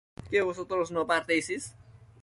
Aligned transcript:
¿que 0.31 0.39
vosotros 0.49 0.87
no 0.95 1.05
partieseis? 1.11 1.63